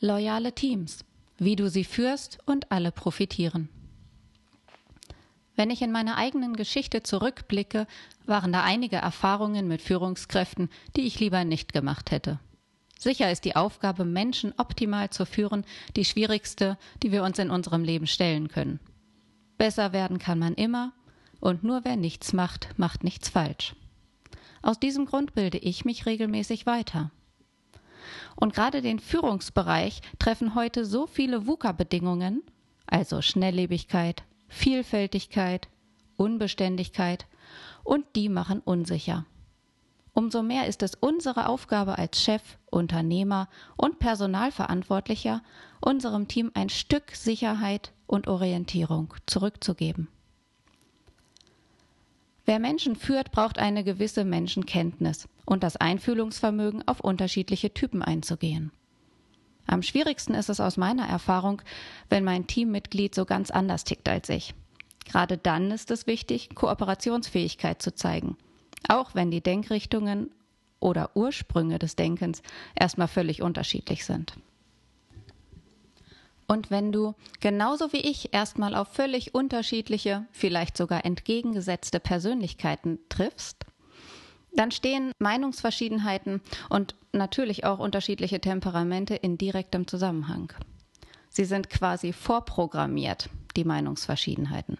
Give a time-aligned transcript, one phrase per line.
[0.00, 1.04] Loyale Teams,
[1.38, 3.68] wie du sie führst und alle profitieren.
[5.56, 7.88] Wenn ich in meine eigenen Geschichte zurückblicke,
[8.24, 12.38] waren da einige Erfahrungen mit Führungskräften, die ich lieber nicht gemacht hätte.
[12.96, 15.64] Sicher ist die Aufgabe, Menschen optimal zu führen,
[15.96, 18.78] die schwierigste, die wir uns in unserem Leben stellen können.
[19.56, 20.92] Besser werden kann man immer,
[21.40, 23.74] und nur wer nichts macht, macht nichts falsch.
[24.62, 27.10] Aus diesem Grund bilde ich mich regelmäßig weiter.
[28.40, 32.44] Und gerade den Führungsbereich treffen heute so viele VUCA-Bedingungen,
[32.86, 35.66] also Schnelllebigkeit, Vielfältigkeit,
[36.16, 37.26] Unbeständigkeit,
[37.82, 39.26] und die machen unsicher.
[40.12, 45.42] Umso mehr ist es unsere Aufgabe als Chef, Unternehmer und Personalverantwortlicher,
[45.80, 50.06] unserem Team ein Stück Sicherheit und Orientierung zurückzugeben.
[52.48, 58.72] Wer Menschen führt, braucht eine gewisse Menschenkenntnis und das Einfühlungsvermögen, auf unterschiedliche Typen einzugehen.
[59.66, 61.60] Am schwierigsten ist es aus meiner Erfahrung,
[62.08, 64.54] wenn mein Teammitglied so ganz anders tickt als ich.
[65.04, 68.38] Gerade dann ist es wichtig, Kooperationsfähigkeit zu zeigen,
[68.88, 70.30] auch wenn die Denkrichtungen
[70.80, 72.40] oder Ursprünge des Denkens
[72.74, 74.38] erstmal völlig unterschiedlich sind.
[76.48, 83.66] Und wenn du genauso wie ich erstmal auf völlig unterschiedliche, vielleicht sogar entgegengesetzte Persönlichkeiten triffst,
[84.54, 90.52] dann stehen Meinungsverschiedenheiten und natürlich auch unterschiedliche Temperamente in direktem Zusammenhang.
[91.28, 94.78] Sie sind quasi vorprogrammiert, die Meinungsverschiedenheiten.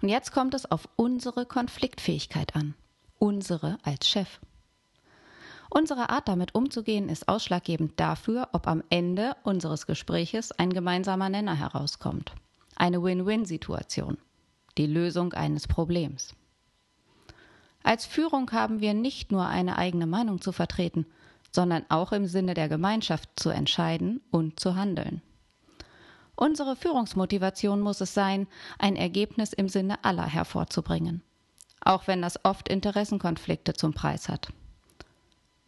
[0.00, 2.74] Und jetzt kommt es auf unsere Konfliktfähigkeit an,
[3.18, 4.40] unsere als Chef.
[5.70, 11.54] Unsere Art damit umzugehen ist ausschlaggebend dafür, ob am Ende unseres Gespräches ein gemeinsamer Nenner
[11.54, 12.32] herauskommt.
[12.76, 14.16] Eine Win-Win-Situation.
[14.78, 16.34] Die Lösung eines Problems.
[17.82, 21.06] Als Führung haben wir nicht nur eine eigene Meinung zu vertreten,
[21.52, 25.22] sondern auch im Sinne der Gemeinschaft zu entscheiden und zu handeln.
[26.34, 28.46] Unsere Führungsmotivation muss es sein,
[28.78, 31.22] ein Ergebnis im Sinne aller hervorzubringen,
[31.80, 34.52] auch wenn das oft Interessenkonflikte zum Preis hat.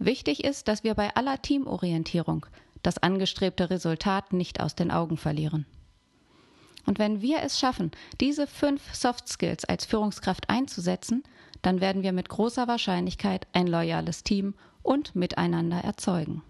[0.00, 2.46] Wichtig ist, dass wir bei aller Teamorientierung
[2.82, 5.66] das angestrebte Resultat nicht aus den Augen verlieren.
[6.86, 11.22] Und wenn wir es schaffen, diese fünf Soft Skills als Führungskraft einzusetzen,
[11.60, 16.42] dann werden wir mit großer Wahrscheinlichkeit ein loyales Team und miteinander erzeugen.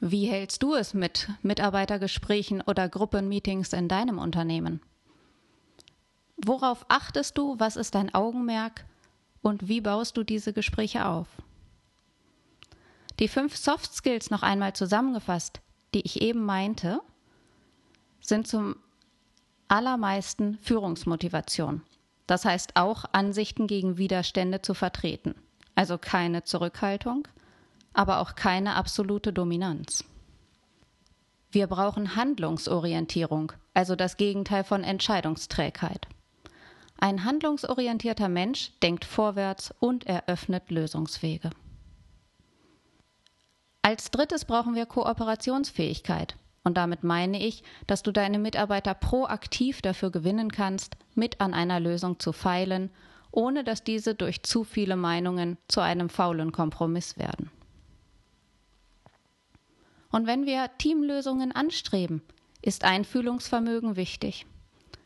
[0.00, 4.80] Wie hältst du es mit Mitarbeitergesprächen oder Gruppenmeetings in deinem Unternehmen?
[6.38, 7.56] Worauf achtest du?
[7.58, 8.86] Was ist dein Augenmerk?
[9.42, 11.28] Und wie baust du diese Gespräche auf?
[13.18, 15.60] Die fünf Soft Skills noch einmal zusammengefasst,
[15.94, 17.00] die ich eben meinte,
[18.20, 18.76] sind zum
[19.68, 21.82] allermeisten Führungsmotivation.
[22.26, 25.34] Das heißt auch Ansichten gegen Widerstände zu vertreten.
[25.74, 27.26] Also keine Zurückhaltung,
[27.92, 30.04] aber auch keine absolute Dominanz.
[31.50, 36.06] Wir brauchen Handlungsorientierung, also das Gegenteil von Entscheidungsträgheit.
[36.98, 41.50] Ein handlungsorientierter Mensch denkt vorwärts und eröffnet Lösungswege.
[43.82, 46.36] Als drittes brauchen wir Kooperationsfähigkeit.
[46.62, 51.80] Und damit meine ich, dass du deine Mitarbeiter proaktiv dafür gewinnen kannst, mit an einer
[51.80, 52.90] Lösung zu feilen,
[53.32, 57.50] ohne dass diese durch zu viele Meinungen zu einem faulen Kompromiss werden.
[60.12, 62.22] Und wenn wir Teamlösungen anstreben,
[62.60, 64.46] ist Einfühlungsvermögen wichtig.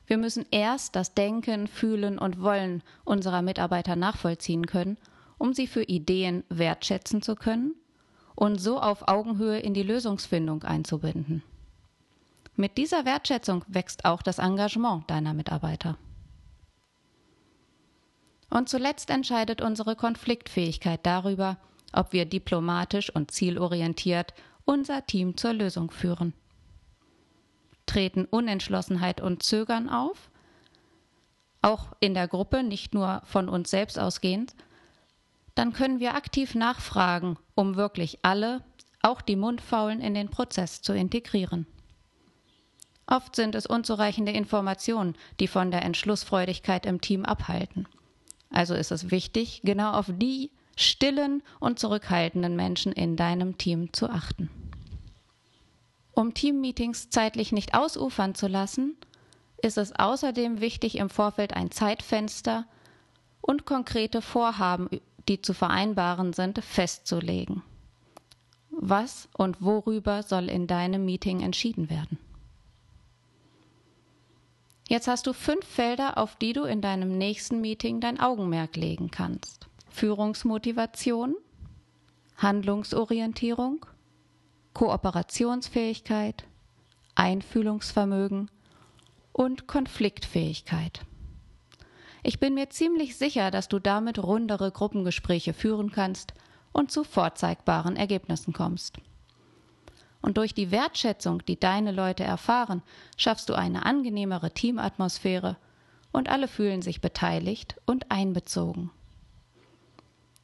[0.06, 4.98] Wir müssen erst das Denken, Fühlen und Wollen unserer Mitarbeiter nachvollziehen können,
[5.38, 7.75] um sie für Ideen wertschätzen zu können
[8.36, 11.42] und so auf Augenhöhe in die Lösungsfindung einzubinden.
[12.54, 15.98] Mit dieser Wertschätzung wächst auch das Engagement deiner Mitarbeiter.
[18.48, 21.58] Und zuletzt entscheidet unsere Konfliktfähigkeit darüber,
[21.92, 26.32] ob wir diplomatisch und zielorientiert unser Team zur Lösung führen.
[27.86, 30.30] Treten Unentschlossenheit und Zögern auf,
[31.62, 34.54] auch in der Gruppe, nicht nur von uns selbst ausgehend,
[35.56, 38.62] dann können wir aktiv nachfragen, um wirklich alle,
[39.03, 41.66] auch die Mundfaulen, in den Prozess zu integrieren.
[43.07, 47.89] Oft sind es unzureichende Informationen, die von der Entschlussfreudigkeit im Team abhalten.
[48.51, 54.10] Also ist es wichtig, genau auf die stillen und zurückhaltenden Menschen in deinem Team zu
[54.10, 54.51] achten.
[56.13, 58.97] Um Teammeetings zeitlich nicht ausufern zu lassen,
[59.63, 62.66] ist es außerdem wichtig, im Vorfeld ein Zeitfenster
[63.41, 64.89] und konkrete Vorhaben
[65.28, 67.63] die zu vereinbaren sind, festzulegen.
[68.71, 72.19] Was und worüber soll in deinem Meeting entschieden werden?
[74.89, 79.11] Jetzt hast du fünf Felder, auf die du in deinem nächsten Meeting dein Augenmerk legen
[79.11, 79.67] kannst.
[79.89, 81.34] Führungsmotivation,
[82.37, 83.87] Handlungsorientierung,
[84.75, 86.45] Kooperationsfähigkeit,
[87.15, 88.51] Einfühlungsvermögen
[89.33, 91.01] und Konfliktfähigkeit.
[92.27, 96.34] Ich bin mir ziemlich sicher, dass du damit rundere Gruppengespräche führen kannst
[96.73, 98.97] und zu vorzeigbaren Ergebnissen kommst.
[100.23, 102.83] Und durch die Wertschätzung, die deine Leute erfahren,
[103.17, 105.57] schaffst du eine angenehmere Teamatmosphäre
[106.11, 108.91] und alle fühlen sich beteiligt und einbezogen.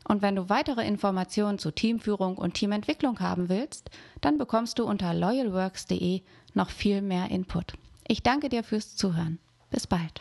[0.07, 3.91] Und wenn du weitere Informationen zu Teamführung und Teamentwicklung haben willst,
[4.21, 6.23] dann bekommst du unter loyalworks.de
[6.55, 7.73] noch viel mehr Input.
[8.07, 9.41] Ich danke dir fürs Zuhören.
[9.69, 10.21] Bis bald.